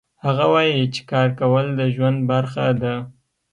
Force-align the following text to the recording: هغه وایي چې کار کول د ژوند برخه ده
هغه 0.25 0.45
وایي 0.53 0.81
چې 0.93 1.01
کار 1.11 1.27
کول 1.39 1.65
د 1.79 1.81
ژوند 1.95 2.19
برخه 2.31 2.65
ده 2.81 2.95